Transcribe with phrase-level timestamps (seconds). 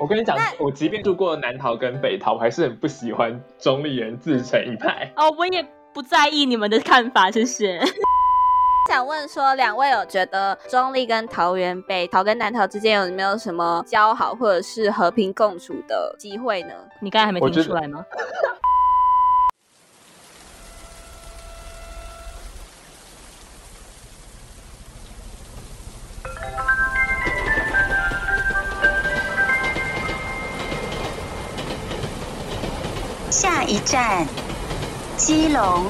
[0.00, 5.12] 我跟你讲，我即便住过南桃跟北桃，我还是很不喜欢中立人自成一派。
[5.16, 7.80] 哦，我也不在意你们的看法，谢谢。
[8.88, 16.72] 想问说，两位有觉得中立跟桃园北桃跟南桃之间有没有什么交好或者是和平共处的机会呢？
[17.00, 18.04] 你刚才还没听出来吗？
[33.68, 34.26] 一站，
[35.18, 35.84] 基隆。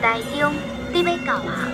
[0.00, 0.54] 台中，
[0.92, 1.66] 你要到啊？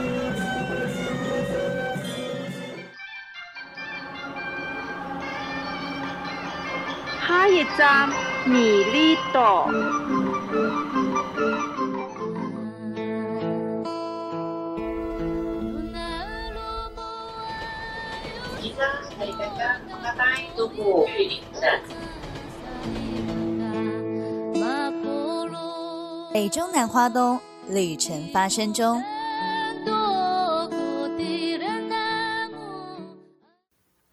[7.26, 8.08] 下一站，
[8.46, 9.68] 米里岛。
[26.32, 29.02] 北中南花东旅程发生中，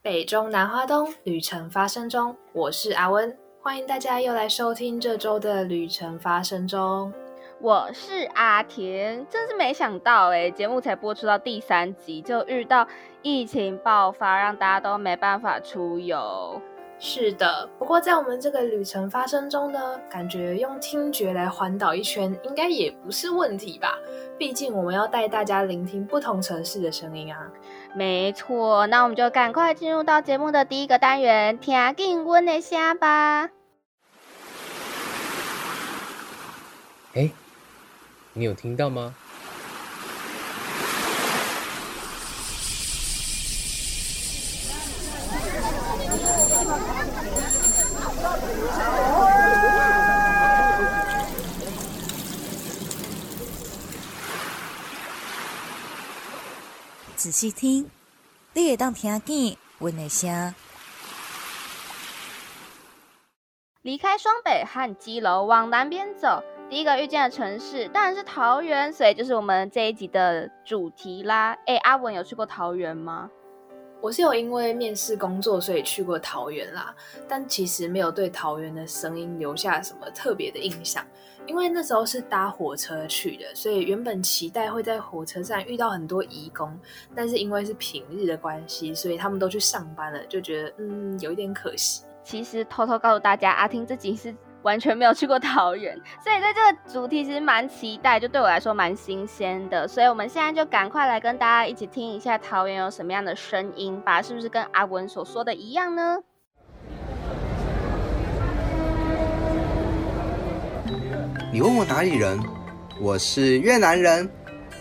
[0.01, 7.13] 北中南花东旅程发生中，我是阿温，欢迎大家又来收听这周的旅程发生中。
[7.61, 12.85] 我是阿田，真是没想到哎，节目才播出到第三集就遇到
[13.21, 16.61] 疫情爆发，让大家都没办法出游。
[16.99, 23.97] 是的，不过在我们这个旅程发生中呢，感觉用听觉来环岛一圈应该也不是问题吧？
[24.37, 27.51] 毕竟我们要带大家聆听不同城市的声音啊。
[27.95, 33.49] 没错，那我们就赶快进入到节目的第一个单元，听更温的声吧。
[37.15, 37.29] 哎。
[38.37, 39.15] 你有听到吗？
[57.15, 57.89] 仔细听，
[58.53, 60.53] 你会当听见温的声。
[63.81, 66.43] 离开双北和基楼，往南边走。
[66.67, 71.55] 第一个遇见的城市当然是桃园，所以就是我们这一集的主题啦。
[71.67, 73.29] 哎，阿文有去过桃园吗？
[74.01, 76.93] 我是有因为面试工作，所以去过桃园啦。
[77.27, 81.05] 但其实没有对桃园的声音留下什么特别的印象，
[81.45, 86.77] 因为那时候是搭火车去的，所以原本期待会在火车站遇到很多移工，
[87.15, 92.03] 但是因为是平日的关系，所以他们都去上班了，就觉得嗯有一点可惜。
[92.23, 94.35] 其实偷偷告诉大家，阿听自己是。
[94.65, 99.87] 完全没有去过桃园，所以在这个主题其实蛮期待，就对我来说蛮新鲜的。
[99.87, 106.17] 所以我们现在就赶快来跟大家一起听一下桃园有什么样的声音吧，是不是跟阿文所说的一样呢？
[111.53, 112.39] 你问我哪里人？
[112.99, 114.27] 我是越南人，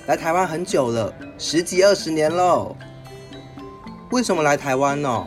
[0.06, 2.74] 来台湾很久了，十几二十年喽。
[4.10, 5.26] 为什么来台湾呢？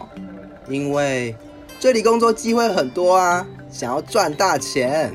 [0.67, 1.35] 因为
[1.80, 3.46] 这里工作机会很多啊。
[3.70, 5.14] 想要赚大钱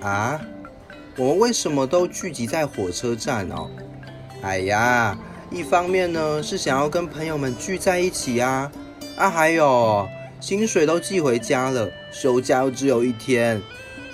[0.00, 0.40] 啊！
[1.18, 3.68] 我们为什么都聚集在火车站哦？
[4.40, 5.16] 哎呀，
[5.50, 8.72] 一方面呢是想要跟朋友们聚在一起啊，
[9.16, 10.08] 啊还有
[10.40, 13.60] 薪水都寄回家了，休假又只有一天，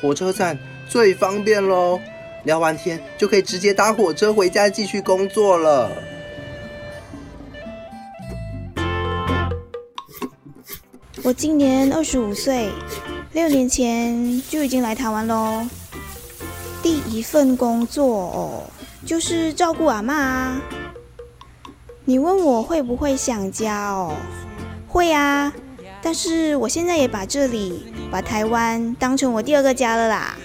[0.02, 0.58] 火车站
[0.88, 2.00] 最方便喽。
[2.42, 5.90] 聊完天就可以直接搭火车回家继续工作了。
[11.24, 12.68] 我今年二十五岁。
[13.32, 15.66] 六年前就已经来台湾喽。
[16.82, 18.62] 第一份工作哦，
[19.06, 20.60] 就是照顾阿妈。
[22.04, 24.14] 你问我会不会想家哦？
[24.86, 25.50] 会啊，
[26.02, 30.36] 但是我现在也把这里、把台湾当成我第二个家了啦。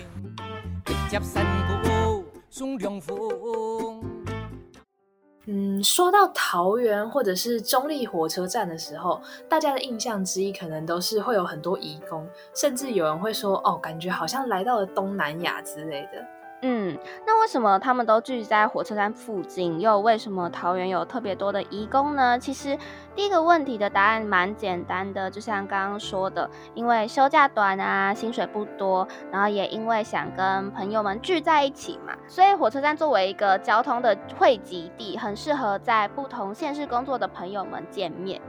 [5.51, 9.19] 嗯，说到桃园或者是中立火车站的时候，
[9.49, 16.38] 大家的印象之一可能都是会有很多移工，甚至有人会说，哦，感觉好像来到了东南亚之类的。
[16.61, 19.79] 嗯，那为什么他们都聚集在火车站附近？
[19.79, 22.37] 又为什么桃园有特别多的移工呢？
[22.37, 22.77] 其实
[23.15, 38.41] 第一个问题的答案蛮简单的，就像刚刚说的，因为休假短啊，薪水不多，然后也因为想跟朋友们聚在一起嘛，所以火车站作为一个交通的汇集地，很适合在不同县市工作的朋友们见面。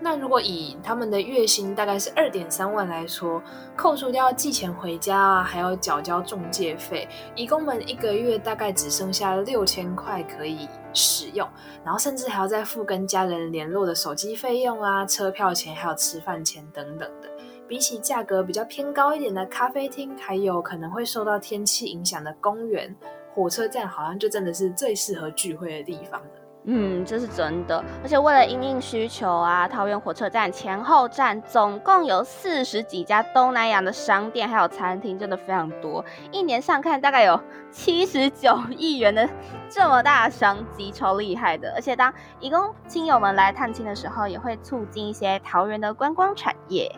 [0.00, 3.42] 那如果以他们的月薪大概是二点三万来说，
[3.76, 11.48] 扣除掉寄钱回家啊，还要缴交中介费，义工们一个月大概只剩下六千块可以使用，
[11.84, 17.28] 然后甚至还要再付跟家人联络的手机费用啊、车票钱，还有吃饭钱等等的。
[17.66, 22.96] 比起价格比较偏高一点的咖啡厅，还有可能会受到天气影响的公园、
[23.34, 26.28] 火车站，好像就真的是最适合聚会的地方了。
[26.64, 27.82] 嗯，这是真的。
[28.02, 36.04] 而且为了应应需求啊，桃园火车站前后站总共有四十几家东南亚的商店还有餐厅，真的非常多。
[36.30, 37.40] 一年上看大概有
[37.70, 39.26] 七十九亿元的
[39.70, 41.72] 这么大商机，超厉害的。
[41.74, 46.94] 而且当义工亲友们来探亲的时候，也会促进一些桃园的观光产业。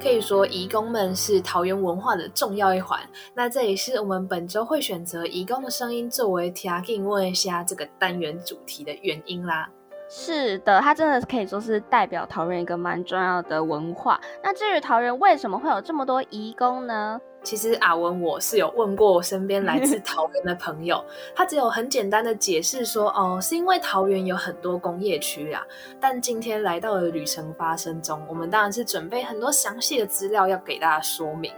[0.00, 3.00] 可以说，义工们是桃园文化的重要一环。
[3.34, 9.68] 那这也是我们本周会选择义工的声音作为 t i a g i n 问一下这个单元主题的原因啦。
[10.08, 14.18] 是的，它真的可以说是代表桃园一个蛮重要的文化。
[14.42, 17.20] 那至于桃园为什么会有这么多义工呢？
[17.44, 21.02] 其实阿文我是有问过我身边来自桃园的朋友，
[21.36, 25.62] 他只有很简单的解释说，哦，是因为桃园有很多工业区啊。
[26.00, 31.52] 但今天来到了旅程发生中，我们当然是准备很多详细的资料要给大家说明。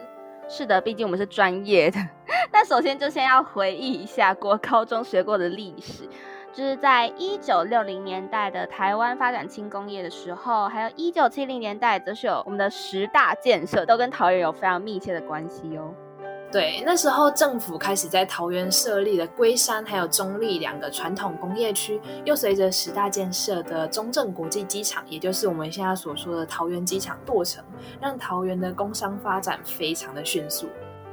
[0.48, 1.98] 是的，毕竟我们是专业的。
[2.52, 6.02] 那首先就先要回忆一下国高中学过的历史。
[6.52, 15.94] 就是在一九六零年代的台湾发展轻工业的时候，还有一九七零年代，则是有我们的十大建设，都跟桃园有非常密切的关系哦。
[16.52, 27.64] 对，那时候政府开始在桃园设立了龟山还有中立两个传统工业区，又随着十大建设的中正国际机场，也就是我们现在所说的桃园机场落成，
[28.00, 30.66] 让桃园的工商发展非常的迅速。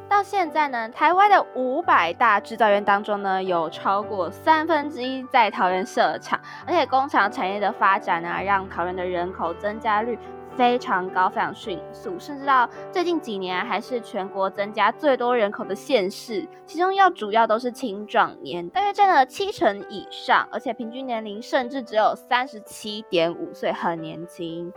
[0.09, 10.17] 到现在呢，台湾的五百大制造业当中呢，有超过三分之一在桃园设厂，而且工厂产业的发展呢，让桃园的人口增加率
[10.55, 24.71] 非常高，非常迅速，甚至到最近几年还是全国增加最多人口的县市，其中要主要都是青壮年，大约占了七成以上，而且平均年龄甚至只有三十七点五岁，很年轻。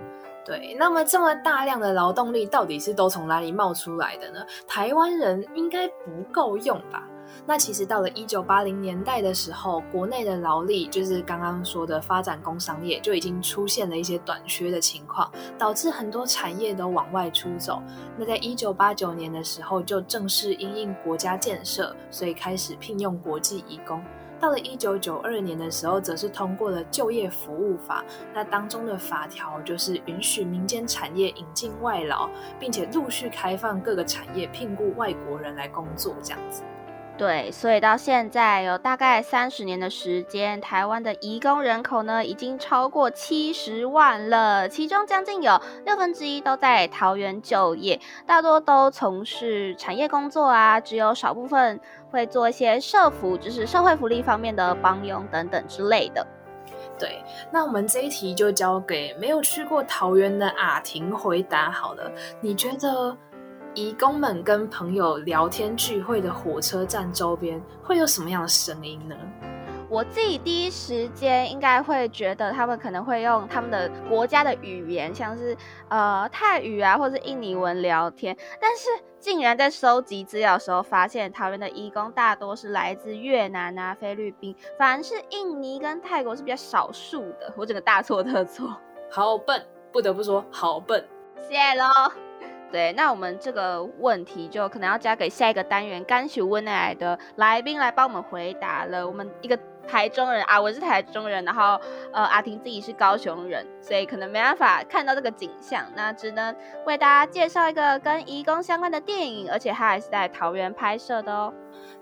[0.44, 4.40] 对，那么这么大量的劳动力到底是都从哪里冒出来的呢？
[4.66, 7.02] 台湾人应该不够用吧？
[7.46, 17.80] 那其实到了一九八零年代的时候，国内的劳力就是刚刚说的发展工商业就已经出现了一些短缺的情况，导致很多产业都往外出走。
[18.16, 24.02] 那在一九八九年的时候，就正式因应国家建设，所以开始聘用国际移工。
[24.40, 28.02] 到了一九九二年的时候，则是通过了就业服务法。
[28.34, 32.28] 那当中的法条就是允许民间产业引进外劳，
[32.58, 36.62] 并且陆续开放各个产业聘雇外国人来工作，这样子。
[37.20, 51.78] 对，所以到现在有大概三十年的时间，台湾的移工人口呢已经超过七十万了，其中将近有六分之一都在桃园就业，大多都从事产业工作啊，只有少部分
[52.10, 56.26] 会做一些社服，就是社会福利方面的帮佣等等之类的。
[56.98, 57.22] 对，
[57.52, 63.14] 那我们这一题就交给没有去过桃园的阿婷回答好了，你觉得？
[63.74, 69.14] 义工们跟朋友聊天聚会的火车站周边会有什么样的声音呢？
[69.88, 75.56] 我自己第一时间应该会觉得他们可能会用他们的国家的语言，像是
[75.88, 78.36] 呃泰语啊，或者是印尼文聊天。
[78.60, 78.88] 但是
[79.18, 87.52] 竟然在收集资料的时候，发现桃园的义工大多是来自越南啊、菲律宾，反而是印尼跟泰国是比较少数的。
[87.56, 88.76] 我整个大错特错，
[89.10, 91.04] 好笨，不得不说好笨，
[91.48, 92.29] 谢喽。
[92.72, 99.04] 对，那我们这个问题就可能要交给下一个单元甘许温奶的来宾来帮我们回答了。
[99.06, 99.58] 我们一个
[99.90, 101.80] 台中人啊，我是台中人，然后
[102.12, 106.54] 呃阿婷自己是高雄人，所以可能没办法看到这个景象，那只能
[106.86, 111.52] 为大家介绍一个跟移工相关的电影，而且它还是在桃园拍摄的哦。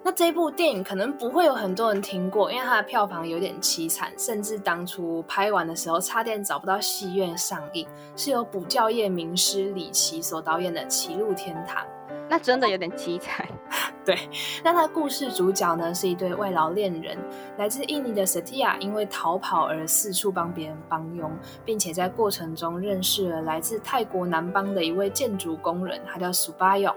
[0.02, 7.88] 那这部电影可能不会有很多人听过，因为它的票房有点凄惨，甚至当初拍完的时候差点找不到戏院上映。
[8.16, 11.82] 是由补教业名师李琦所导演的《歧路天堂》，
[12.28, 13.46] 那真的有点凄惨。
[14.04, 14.16] 对，
[14.64, 17.16] 那他的故事主角呢是一对外劳恋人，
[17.58, 21.30] 来自印尼的 Setia 因为逃跑而四处帮别人帮佣，
[21.64, 26.94] 并且在过程中认识了来自泰国南邦的一位建筑工人，他叫苏巴勇。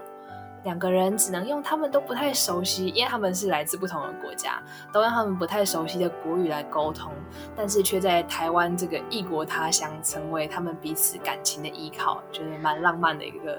[0.64, 4.62] 两个人只能用他们都不太熟悉，因为他们是来自不同的国家，
[4.92, 7.12] 都用他们不太熟悉的国语来沟通，
[7.56, 13.58] 但是却在台湾这个异国他乡成为他们彼此感情的依靠，觉得蛮浪漫的一个，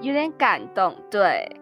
[0.00, 0.94] 有点感动。
[1.10, 1.60] 对，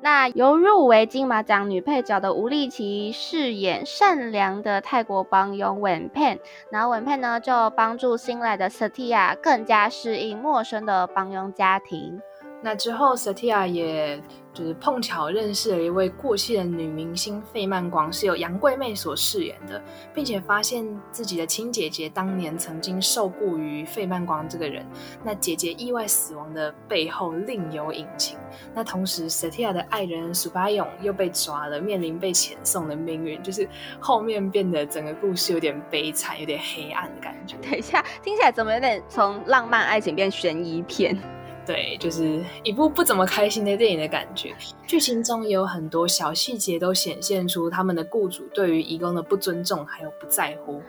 [0.00, 6.38] 那由入围金马奖女配角的吴丽琪饰演善良的泰国帮佣 Wen Pen，
[6.70, 12.20] 然后 Wen Pen 呢就帮助新来的 Satya 更加适应陌生的帮佣家庭。
[12.62, 14.22] 那之后，Satya 也
[14.54, 19.82] 就是碰巧认识了一位过气的女明星费曼光，是由杨贵妹所饰演的，
[20.14, 24.86] 并且发现自己的亲姐姐当年曾经受雇于费曼光这个人。
[25.24, 28.38] 那姐姐意外死亡的背后另有隐情。
[28.72, 33.42] 那同时，Setia 的爱人苏巴勇又被抓了，面临被遣送的命运。
[33.42, 33.68] 就是
[33.98, 37.56] 后面变得整个故事有点悲惨，有点黑暗的感觉。
[37.60, 41.18] 等一下，听起来怎么有点从浪漫爱情变悬疑片？
[41.66, 44.54] 对，就是一部不怎么开心的电影的感觉。
[44.86, 50.82] 剧情中也有很多小细节都显现出他们的雇主对于义工的不尊重还有不在乎。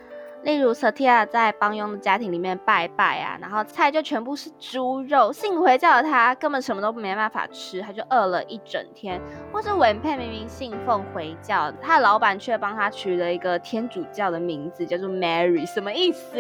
[0.44, 9.20] 例如 Satya 在帮佣的家庭里面拜拜啊，然后菜就全部是猪肉，幸回教的他根本什么都没办法吃，他就饿了一整天。
[9.52, 16.38] 或是文佩明明信奉回教，他的老板却帮他取了一个天主教的名字，叫做 Mary，什么意思？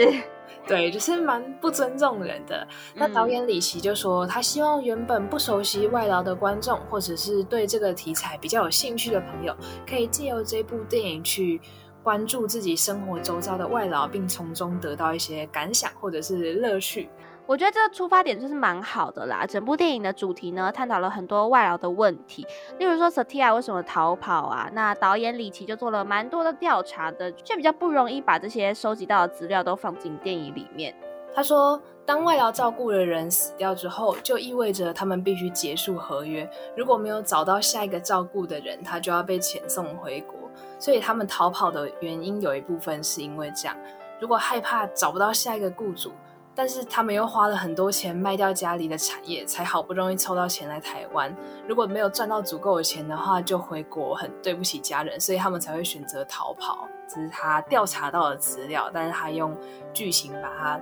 [0.67, 2.67] 对，就是蛮不尊重人的。
[2.93, 9.55] 那导演李琦就说，他希望原本不熟悉外劳的观众，或者是对这个题材比较有兴趣的朋友，
[9.87, 11.61] 可以借由这部电影去
[12.03, 17.09] 关注自己生活周遭的外劳，并从中得到一些感想或者是乐趣。
[17.47, 19.45] 我觉得这个出发点就是蛮好的啦。
[19.45, 22.45] 整部电影的主题呢，探讨了很多外劳的问题，
[22.79, 24.67] 例如说 Satya 为什么逃跑啊？
[24.73, 30.95] 那导演李琦就做了蛮多的调查的，却比较不容易把这些收集到的资料都放进电影里面。
[31.35, 36.49] 他说，当外劳照顾的人死掉之后，就意味着他们必须结束合约。
[36.75, 40.35] 如果没有找到下一个照顾的人，他就要被遣送回国。
[40.79, 43.77] 所以他们逃跑的原因有一部分是因为这样。
[44.19, 46.11] 如果害怕找不到下一个雇主。
[46.55, 51.35] 但是他们又花了很多钱卖掉家里的产业，才好不容易凑到钱来台湾。
[51.67, 56.88] 如果没有赚到足够的钱的话，就回国很对不起家人，所以他们才会选择逃跑。
[57.07, 59.55] 这是他调查到的资料，但是他用
[59.93, 60.79] 剧情把它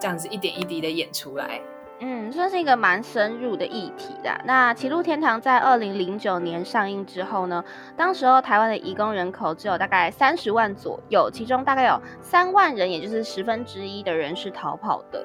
[0.00, 1.60] 这样子一点一滴的演出来。
[2.02, 4.30] 嗯，算是一个蛮深入的议题的。
[4.46, 7.62] 那《歧路天堂》在二零零九年上映之后呢，
[7.94, 15.22] 当时候台湾的移工人口只有大概三十万左右，其中大概有三万人，也就是十分之一的人是逃跑的。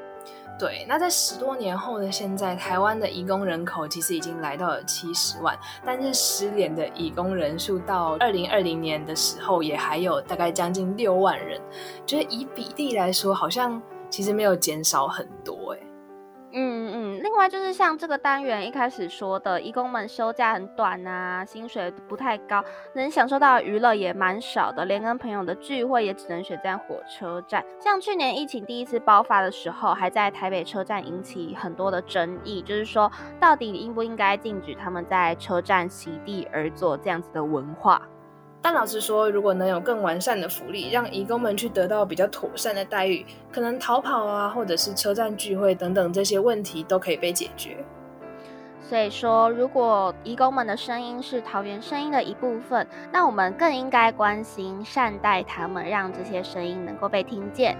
[0.60, 11.60] 对，那在十多年后的现在，台湾的移工人口其实已经来到了七十万，但是失联的移工人数到二零二零年的时候，也还有大概将近六万人，
[12.06, 15.85] 觉得以比例来说，好像其实没有减少很多，哎。
[16.58, 27.62] 嗯嗯，另外就是像这个单元一开始说的，义工们休假很短啊，薪水不太高，能享受到娱乐也蛮少的，连跟朋友的聚会也只能选在火车站。
[27.78, 38.02] 像去年疫情第一次爆发的时候，还在台北车站引起很多的争议，就是说到底应不应该禁止他们在车站席地而坐这样子的文化。
[38.66, 47.78] 但老实说，如果能有更完善的福利，让义工们去得到比较妥善的待遇，可能逃跑啊，或者是车站聚会等等这些问题都可以被解决。
[48.82, 57.78] 所以说，如果义工们的声音是桃园声音的一部分，那我们更应该关心、善待他们，让这些声音能够被听见。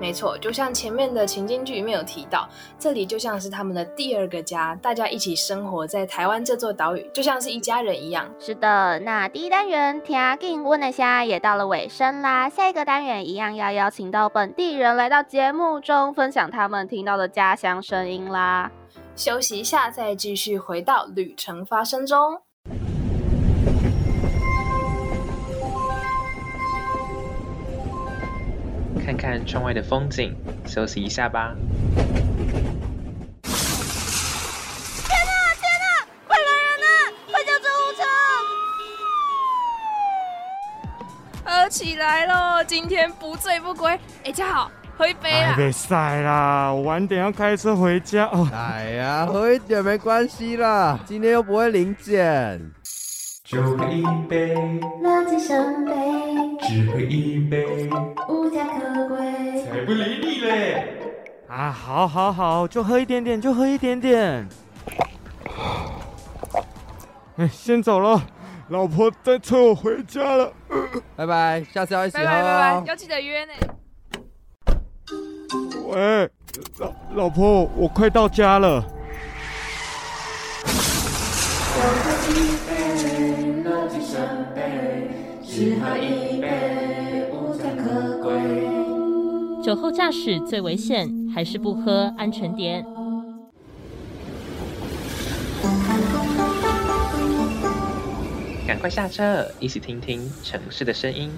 [0.00, 8.26] 没错，就像前面的情境剧里面有提到，这里就像是他们的第二个家，大家一起生活在台湾这座岛屿，就像是一家人一样。
[8.38, 12.48] 是的，那第一单元听阿金问了下，也到了尾声啦。
[12.48, 18.70] 下一个单元一样要邀请到本地人来到节目中，分享他们听到的家乡声音啦。
[19.14, 22.40] 休息一下，再继续回到旅程发生中。
[29.00, 30.34] 看看窗外的风景，
[30.66, 31.54] 休息一下吧。
[33.42, 36.86] 天哪，天哪，快来人呐！
[37.30, 38.02] 快叫救护车！
[41.44, 42.62] 喝起来喽！
[42.64, 43.98] 今天不醉不归。
[44.24, 45.54] 哎，嘉豪，喝一杯啊！
[45.56, 48.48] 别晒啦，我晚点要开车回家哦。
[48.52, 52.60] 哎呀，喝一点没关系啦，今天又不会零检。
[53.50, 54.54] 就喝一杯，
[55.02, 55.92] 垃圾圣杯，
[56.60, 57.90] 只喝一杯，
[58.28, 59.64] 无家可归。
[59.64, 60.86] 才不理你嘞！
[61.48, 64.48] 啊，好，好，好，就喝一点点，就喝一点点。
[67.38, 68.22] 哎，先走了，
[68.68, 70.52] 老婆在催我回家了。
[71.16, 73.52] 拜拜，下次要一起喝拜拜拜拜，要记得约呢。
[75.88, 76.30] 喂，
[76.78, 78.80] 老老婆，我快到家了。
[85.60, 88.32] 只喝一杯，无价可贵。
[89.62, 92.82] 酒后驾驶最危险，还是不喝安全点。
[98.66, 101.30] 赶快下车，一起听听城市的声音。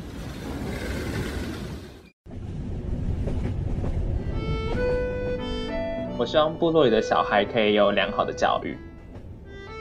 [6.16, 8.78] 我希望部落里的小孩可以有良好的教育。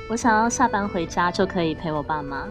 [0.10, 2.48] 我想要下班回家就可以陪我爸妈。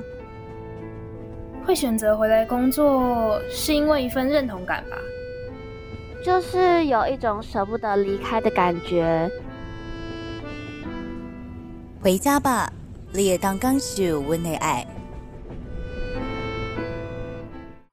[1.66, 4.96] 会选择回来工作，是因为一份认同感吧？
[6.24, 9.30] 就是有一种舍不得离开的感觉。
[12.00, 12.72] 回家吧，
[13.12, 14.86] 你也当刚受温内爱。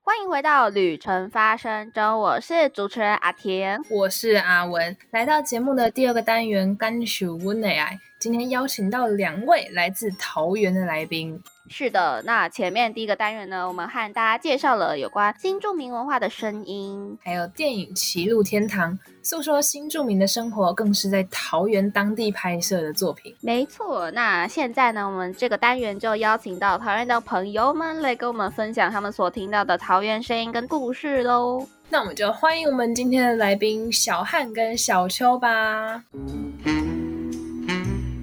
[0.02, 8.00] 欢迎回到旅程发生中，我是主持人阿田，我是阿文，来到节目的第二个单元“甘受温内爱”。
[8.20, 11.40] 今天邀请到两位来自桃园的来宾。
[11.70, 23.36] 是的，那前面第一个单元呢，我们和大家介绍了有关新住民文化的声音，还有电影《歧路天堂》，诉说新住民的生活，更是在桃园当地拍摄的作品。
[23.42, 31.68] 没错，那现在呢，我们这个单元就邀请到桃园的朋友们来跟我们分享他们所听到的桃园声音跟故事喽。
[31.90, 36.04] 那我们就欢迎我们今天的来宾小汉跟小秋吧。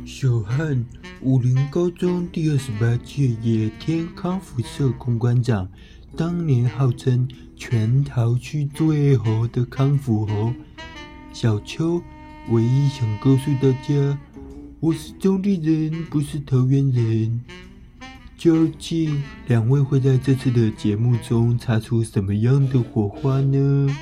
[0.06, 0.84] 小汉，
[1.25, 5.66] 武林高中第二十八届野天康复社公关长，
[6.14, 7.26] 当年号称
[7.57, 10.52] 全桃区最火的康复猴。
[11.33, 12.02] 小秋，
[12.50, 14.19] 唯一想告诉大家，
[14.81, 17.40] 我是中立人，不是桃园人。
[18.37, 23.97] 究竟两位会在这次的节目中擦出什么样的火花呢？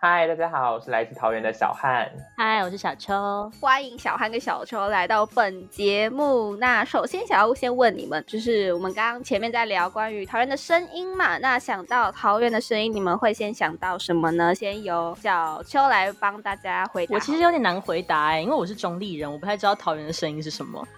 [0.00, 2.08] 嗨，大家好，我是来自桃园的小汉。
[2.36, 3.50] 嗨，我是小秋。
[3.60, 6.54] 欢迎小汉跟小秋来到本节目。
[6.54, 14.54] 那首先想要先问你们，就是我们刚刚前面在聊关于桃园的声音嘛，那想到桃园的声音，你们会先想到什么呢？
[14.54, 17.16] 先由小秋来帮大家回答。
[17.16, 20.80] 我其实有点难回答哎，因为我是中立人，我不太知道桃园的声音是什么。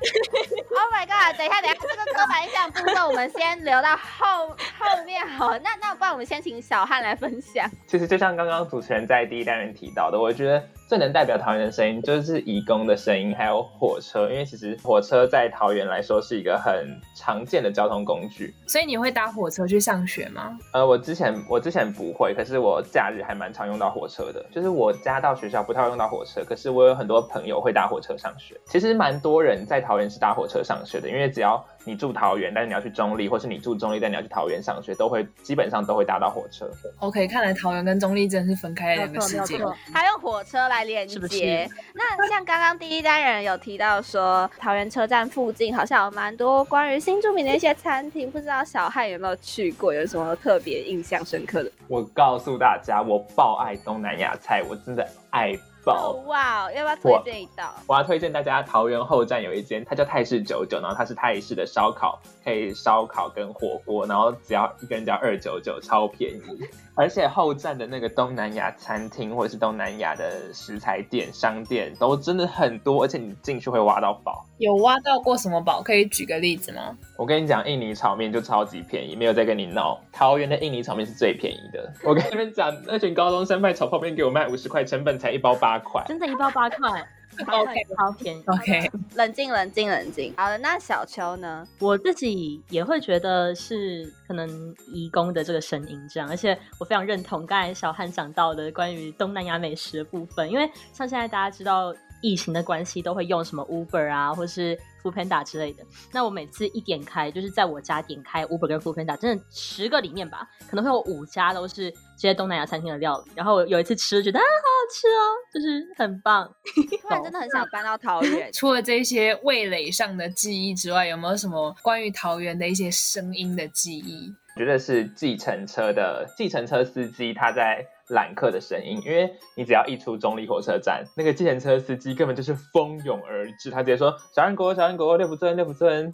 [0.81, 1.37] Oh my god！
[1.37, 5.51] 等一下，等一下，这个刻板印象部分我们先留到后后面好。
[5.59, 7.71] 那那不然我们先请小汉来分享。
[7.87, 18.53] 其实就像刚刚主持人在第一单元提到的，我觉得最能代表桃园的声音就是移工的声音，还有火车，因为其实火车在桃园来说是一个很常见的交通工具。
[18.67, 20.59] 所以你会搭火车去上学吗？
[20.73, 24.45] 呃，我之前我之前不会，可是我假日还蛮常用到火车的。
[24.51, 28.61] 就是我家到学校不太会用到火车，可是我有很多朋友会搭火车上学。
[28.67, 36.69] 其实蛮多人在桃园是搭火车上学的，因为只要你住桃园，但是你要去中立，或是你住中立，但你要去桃园上学，都会基本上都会搭到火车。
[36.99, 39.57] OK，看来桃园跟中立真的是分开两个世界。
[39.95, 41.19] 还用火车来连接。
[41.19, 51.71] 是是那像刚刚第一单人有提到说，桃园车站附近好像有蛮多关于新著名的一些餐厅，不知道小汉有没有去过，有什么特别印象深刻的？
[51.89, 55.53] 我告诉大家，我爆爱东南亚菜，我真的爱
[55.85, 56.13] 爆。
[56.27, 57.75] 哇，要不要推荐一道？
[57.87, 66.65] 我要推荐大家桃园后站有一间，它叫泰式九九，然后它是泰式的烧烤，可以烧烤跟火锅，然后只要一个人只要二九九，超便宜。
[66.97, 74.45] 而且后站的那个东南亚餐厅或者是东南亚的食材店、商店都真的很多，而且你进去会挖到宝。
[74.59, 75.81] 有挖到过什么宝？
[75.83, 76.95] 可以举个例子吗？
[77.21, 80.03] 我跟你讲，印尼炒面就超级便宜，没有在跟你闹。
[80.11, 81.93] 桃园的印尼炒面是最便宜的。
[82.03, 87.07] 我跟你们讲，那群高中生卖炒泡面给我卖五十块，成本才一包八块，真的，一包八块。
[87.47, 88.43] OK，超便宜。
[88.47, 90.33] OK，冷静，冷静，冷静。
[90.35, 91.69] 好了，那小秋呢？
[91.79, 105.85] 我自己也会觉得是可能移工的这个声音这样，而且我非常认同刚才小汉讲到的关于东南亚美食的部分，因为像现在大家知道疫情的关系，都会用什么 Uber 啊，或是 Foodpanda 之类的。
[106.13, 113.33] 那我每次一点开，就是在我家点开 Uber 跟 Foodpanda，真的十个里面吧，可能会有五家都是这些东南亚餐厅的料理。
[113.35, 116.51] 然后有一次吃，觉得啊，好好吃哦，就是很棒。
[117.03, 118.51] 突然真的很想搬到桃园。
[118.55, 124.35] 除了这些味蕾上的记忆之外，有没有什么关于桃园的一些声音的记忆？
[124.57, 136.13] 觉得是计程车的计程车司机他在揽客的声音，因为你只要一出中立火车站，那个计程车司机根本就是蜂拥而至，他直接说小人国小人国六福村六福村，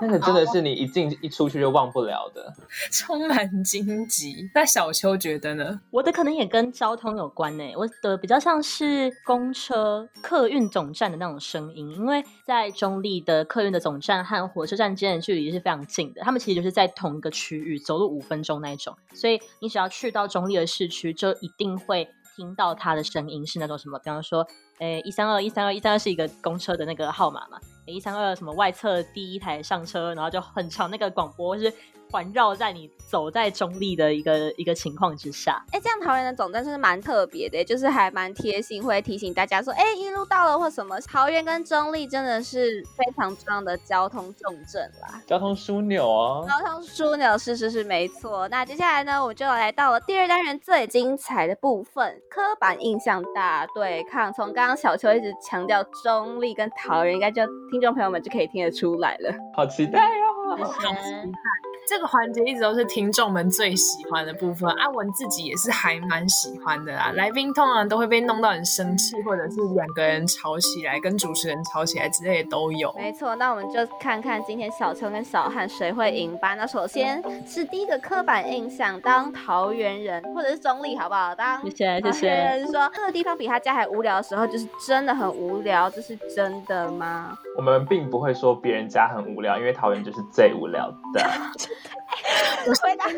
[0.00, 2.52] 那个真的是你一进一出去就忘不了的，
[2.90, 4.50] 充满荆棘。
[4.54, 5.80] 那小秋觉得呢？
[5.90, 24.46] 我的可能也跟交通有关呢、我的比较像是公车客运总站的那种声音，因为在中立的客运的总站和火车站之间的距离是非常近的，他们其实就是在同一个区域，走路五分钟那一种，所以你只要去到中立的市区，就一定会听到它的声音是那种什么，比方说，
[24.78, 27.58] 诶一三二一三二一三二是一个公车的那个号码嘛，
[27.90, 31.72] 一三二什么外侧第一台上车，然后就很长那个广播是
[32.10, 35.62] 环绕在你走在中立的一个一个情况之下。
[35.72, 41.00] 哎，这样桃园的总站是蛮特别的，就是还蛮贴心，会提醒大家说，哎，一路到了或什么。
[41.00, 46.46] 桃园跟中立真的是非常重要的交通重镇啦，交通枢纽哦。
[46.48, 48.46] 交通枢纽是是是没错。
[48.48, 54.32] 那接下来呢，我们就来到了第二单元最精彩的部分——刻板印象大对抗。
[54.32, 59.32] 从刚刚小秋一直强调中立跟桃园，应该就听众朋友们就可以听得出来了。
[59.54, 60.39] 好期待哦！
[60.56, 61.40] 好期待。
[61.88, 67.10] 这个环节一直都是听众们最喜欢的部分，阿文自己也是还蛮喜欢的啦。
[67.16, 72.94] 来宾通常都会被弄到很生气，或者是两个人吵起来，跟主持人吵起来之类的都有。
[72.96, 76.54] 没错，那我们就看看今天小秋跟小汉谁会赢吧。
[76.54, 81.34] 那首先是第一个刻板印象，当桃园人或者是中立好不好？
[81.34, 82.66] 当谢谢谢谢。
[82.66, 87.36] 说这个地方比他家还无聊的时候，就是真的很无聊，这是真的吗？
[87.56, 91.20] 我们并不会说别人家很无聊，因为桃园就是最无聊的。
[92.66, 93.14] 我回答的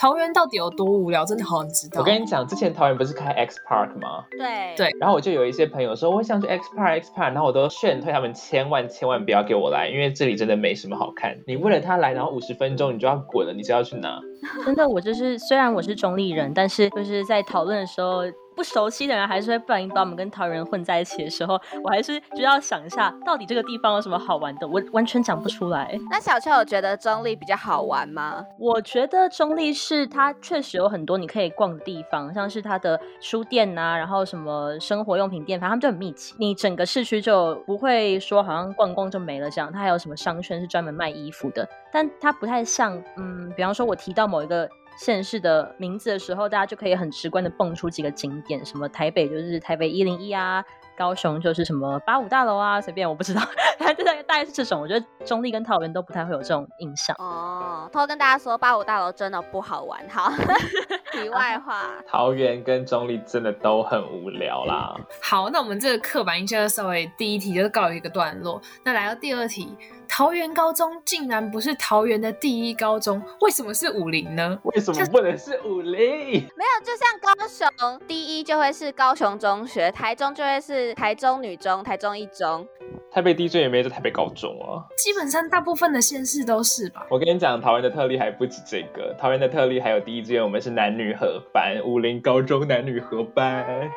[0.00, 1.22] 桃园到底有多无聊？
[1.26, 2.00] 真的好想知道。
[2.00, 4.24] 我跟你讲，之前桃园不是开 X Park 吗？
[4.30, 4.88] 对对。
[4.98, 11.36] 然后我就有一些朋友说，我想去 X Park X Park，然后我都劝退他们，千万千万不要给我来，因为这里真的没什么好看。
[11.46, 14.18] 你为了他来，然后五十分钟你就要滚了，你就要去哪？
[14.64, 18.22] 真的，我就是虽然我是中立人，但是就是在讨论的时候。
[18.58, 25.96] 不熟悉的人还是会不小心把我们跟桃园人混在一起的时候，我还是就要想一下，到底这个地方有什么好玩的，我完全讲不出来。
[26.10, 28.44] 那小秋有觉得中立比较好玩吗？
[28.58, 36.34] 我觉得中立是它确实有很多你可以逛的地方，像是它的书店呐，然后什么生活用品店，反正他们就很密集。
[36.40, 44.68] 你整个市区就不会说好像逛逛就没了这样，它还有什么商圈是专门卖衣服的，但它不太像，嗯，比方说我提到某一个。
[44.98, 50.62] 县市的名字的时候，大家就可以很直观的蹦出几个景点，什么台北就是台北一零一啊，
[50.96, 53.40] 高雄就是什么八五大楼啊，随便我不知道，
[53.78, 54.80] 反正大概大概是这种。
[54.80, 57.14] 我觉得中立跟桃园都不太会有这种印象。
[57.18, 60.00] 哦，偷跟大家说，八五大楼真的不好玩。
[60.08, 60.32] 好，
[61.12, 64.94] 题外话， 桃园跟中立真的都很无聊啦。
[65.22, 69.76] 好，那我们这个刻板印象稍微第一题就告一个段落，那来到第二题。
[70.08, 74.58] 桃园高中竟然不是桃园的第一高中，为什么是武林呢？
[74.64, 75.92] 为什么不能是武林？
[75.94, 82.66] 没有，就像高雄第一就会是高雄中学，台中就会是台中女中、台中一中，
[83.12, 84.82] 台北第一也没在台北高中啊。
[84.96, 87.06] 基本上大部分的县市都是吧。
[87.10, 93.88] 我跟你讲，桃园的特例还不止这个，桃园的特例还有第一志愿，我们是男女合班，武林高中男女合班，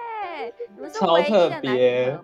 [0.94, 2.18] 超特别。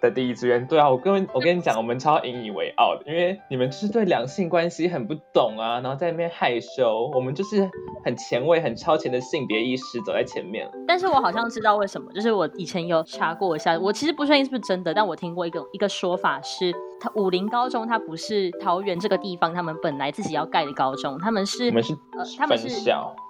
[0.00, 7.68] 的第一志愿，对啊，我跟我跟你讲，我们超引以为傲的，因为你们就是对两性关系很不懂啊，然后在那边害羞，我们就是
[8.04, 10.68] 很前卫、很超前的性别意识走在前面。
[10.86, 16.72] 但是我好像知道为什么，就是我以前有查过一下，我其实不确定是不是真的，但我听过一个一个说法是。
[16.98, 21.94] 他武林高中它不是桃园这个地方，他们本来自己要盖的高中，他们是，我们是，
[22.38, 22.68] 他们是，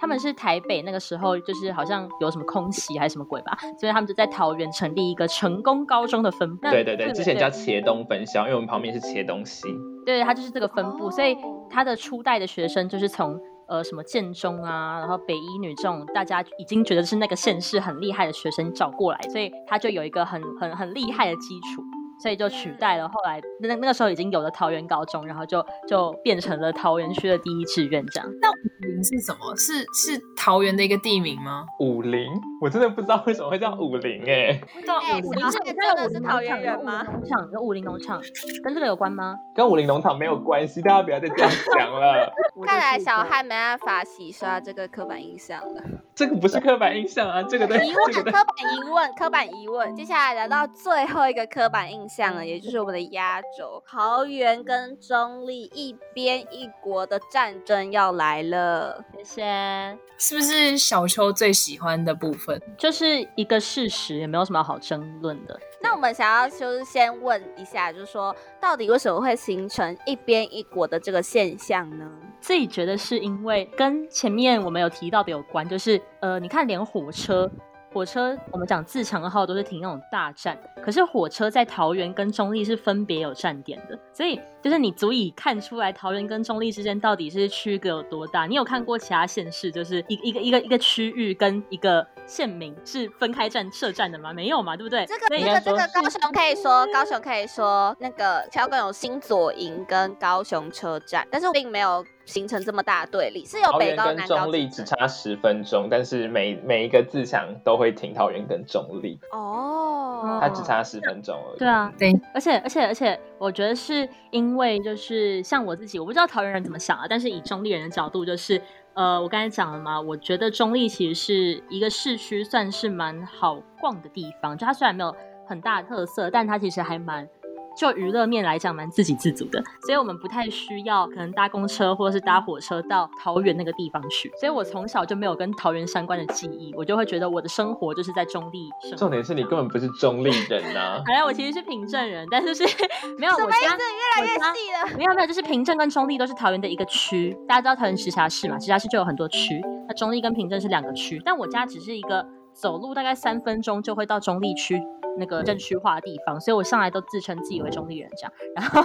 [0.00, 6.70] 他们是台北那个时候就是好像有什么空袭还是什么鬼吧，所以他们就在桃园成立一个成功高中的分部。
[6.70, 9.68] 对对对，之前叫茄东分校，因为我们旁边是茄东西。
[10.04, 11.36] 对，它就是这个分布，所以
[11.68, 13.38] 它的初代的学生就是从
[13.68, 21.82] 呃什么建中啊，然后北一女这种大家已经觉得是那个县市很厉害的学生找过来，所以他就有一个很很很厉害的基础。
[22.18, 28.28] 所以就取代了后来那那个时候已经有的桃园高中，然后就就变成了桃园区的第一志愿这样。
[28.40, 29.54] 那武林是什么？
[29.56, 31.64] 是是桃园的一个地名吗？
[31.80, 32.26] 武林，
[32.60, 34.58] 我真的不知道为什么会叫武林哎。
[34.72, 37.04] 不知道武林是真的是桃园人吗？
[37.12, 38.20] 农场跟武林农场
[38.64, 39.36] 跟这个有关吗？
[39.54, 42.32] 跟武林农场没有关系，大家不要再这样讲了。
[42.64, 45.82] 看来小汉没办法洗刷这个刻板印象了。
[46.16, 49.94] 这个不是刻板印象啊，这个疑问，刻板疑问，刻板疑问。
[49.94, 59.04] 接下来来到最后一个刻板印象了，也就是我们的压轴，桃园跟中立一边一国的战争要来了。
[59.18, 59.98] 谢谢。
[60.16, 62.58] 是不是小秋最喜欢的部分？
[62.78, 65.60] 就是一个事实，也没有什么好争论的。
[65.82, 72.10] 那我们想要就是先问一下，就是说到底为什么会形成一边一国的这个现象呢？
[72.40, 77.50] 自己觉得是因为跟前面我们有提到的有关，就是呃，你看连火车。
[77.92, 88.44] 火车，我们讲自强号都是停那种大站，可是火车在桃园跟中立是分别有站点的，所以就是你足以看出来桃园跟中立之间到底是区隔有多大。
[88.44, 94.30] 你有看过其他县市，就是一一个一个一个区域跟一个县名是分开站设站的吗？
[94.30, 95.06] 没有嘛，对不对？
[95.06, 102.04] 这个这个这个高雄可以说，高雄可以说那个桥港有新左营跟高雄车站，但是并没有。
[102.26, 103.44] 形成这么大的对立？
[103.46, 111.58] 是有北高桃园跟南高中立只差十分钟，但是每每一个自强都会停桃园跟中立，哦，它只差十分钟而已。
[111.58, 118.60] 对啊，对，而且而且而且，我觉得是因为就是像我自己，我不知道桃园人怎么想啊，但是以中立人的角度，就是
[118.94, 125.14] 呃，我刚才讲了嘛，我觉得中立其实是一个市区，算是蛮好逛的地方，就它虽然没有
[125.46, 127.28] 很大的特色，但它其实还蛮。
[127.76, 134.30] 就娱乐面来讲，蛮自给自足的，所以我们不太需要可能搭公车或者是搭火车到桃园那个地方去。
[134.40, 138.96] 所以我从小就没有跟桃园相关的记忆，我就会觉得我的生活就是在中立生活。
[138.96, 142.64] 重点是你根本不是中立人呐、 好了，我其实是平镇人，但是是
[143.18, 143.76] 没有什么我家意思？
[143.76, 144.96] 越来越我家细了。
[144.96, 147.36] 没有没有，就是平镇跟中立都是桃园的一个区。
[147.46, 148.56] 大家知道桃园直辖市嘛？
[148.58, 151.20] 直辖市就有很多区，那中立跟平镇是两个区。
[151.24, 154.80] 但我家只是一个走路大概三分钟就会到中立区
[155.18, 158.32] 那个镇区化的地方，所以我上来都自称自己为中立人这样。
[158.56, 158.82] 然后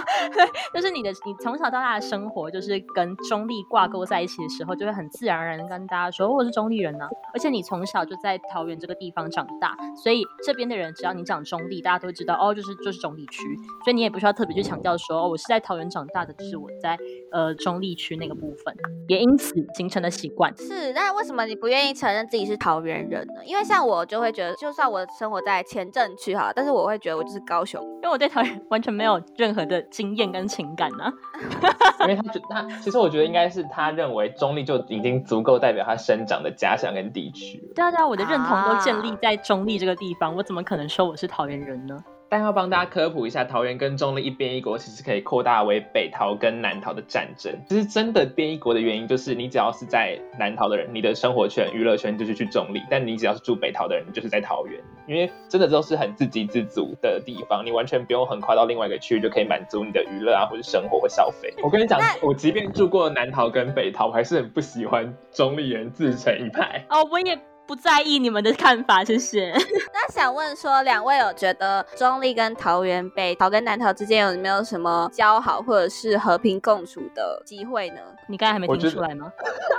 [0.74, 16.98] 就是你的你从小到大的生活，就是跟中立挂钩在一起的时候，就会很自然而然的跟大家说、哦我是中立人呢、而且你从小就在桃园这个地方长大，所以这边的人只要你讲中立，大家都会知道哦，就是就是中立区，所以你也不需要特别去强调说哦，我是在桃园长大的，就是我在
[17.30, 18.74] 呃中立区那个部分，
[19.08, 20.56] 也因此形成了习惯。
[20.56, 23.44] 是，那为什么你不愿意承认自己是桃园人呢？
[23.44, 27.82] 因为像我就会觉得，就算我生活在前镇区哈，但是我会觉得我就是高雄。
[27.96, 31.12] 因为我对桃园完全没有任何的经验跟情感啊。
[32.02, 37.58] 因为他觉他其实我觉得应该是他认为中立就已经足够代表他生长的家乡跟地区。
[37.74, 42.02] 对啊对啊，我的认同都建立在中立这个地方，我怎么可能说我是桃园人呢？
[42.32, 47.52] 但要帮大家科普一下，桃园跟中立一边一国，其实可以扩大为北桃跟南桃的战争。
[47.68, 54.80] 其实真的边一国的原因，就是你只要是在南桃的人，你的生活圈、娱乐圈就是去中立；但你只要是住北桃的人，你就是在桃园。
[55.06, 61.52] 因为真的都是很自给自足的地方，你完全不用很跨到另外一个区域就可以满足你的娱乐啊，或者生活或消费。
[61.62, 66.82] 我跟你讲，我即便住过南桃跟北桃，我还是很不喜欢中立人自成一派。
[66.88, 67.38] 哦，我也
[67.72, 69.50] 不在意你们的看法，谢谢。
[69.94, 78.00] 那想问说，两位有觉得中立跟桃园、北桃跟南桃之间有没有什么交好或者是和平共处的机会呢？
[78.28, 79.32] 你刚才还没听出来吗？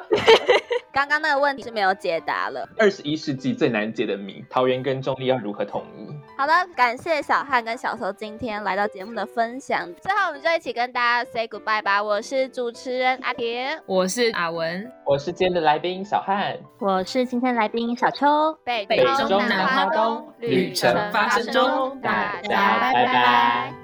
[0.93, 2.69] 刚刚那个问题是没有解答了。
[2.77, 6.07] 二十一世纪最难解的谜，桃园跟中立要如何统一？
[6.37, 9.91] 好的，感谢小汉跟小头今天来到节目的分享。
[9.95, 12.01] 最后，我们就一起跟大家 say goodbye 吧。
[12.01, 23.82] 我是主持人阿田，我是阿文，我是今天的来宾小汉，我是今天来宾小秋，北北中南花东旅程发生中大大家拜拜。